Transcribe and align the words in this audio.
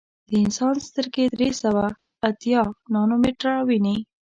د 0.27 0.29
انسان 0.43 0.75
سترګې 0.87 1.25
درې 1.35 1.49
سوه 1.61 1.85
اتیا 2.29 2.61
نانومیټره 2.93 3.55
ویني. 3.67 3.97